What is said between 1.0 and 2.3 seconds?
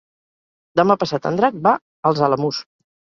passat en Drac va als